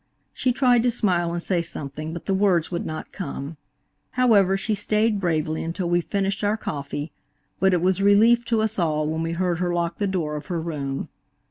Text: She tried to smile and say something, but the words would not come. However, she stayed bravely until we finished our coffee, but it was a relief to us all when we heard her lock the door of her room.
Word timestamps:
She 0.33 0.51
tried 0.51 0.81
to 0.81 0.89
smile 0.89 1.31
and 1.31 1.43
say 1.43 1.61
something, 1.61 2.11
but 2.11 2.25
the 2.25 2.33
words 2.33 2.71
would 2.71 2.87
not 2.87 3.11
come. 3.11 3.57
However, 4.13 4.57
she 4.57 4.73
stayed 4.73 5.19
bravely 5.19 5.63
until 5.63 5.91
we 5.91 6.01
finished 6.01 6.43
our 6.43 6.57
coffee, 6.57 7.11
but 7.59 7.71
it 7.71 7.83
was 7.83 7.99
a 7.99 8.03
relief 8.05 8.43
to 8.45 8.63
us 8.63 8.79
all 8.79 9.05
when 9.07 9.21
we 9.21 9.33
heard 9.33 9.59
her 9.59 9.71
lock 9.71 9.99
the 9.99 10.07
door 10.07 10.35
of 10.35 10.47
her 10.47 10.59
room. 10.59 11.09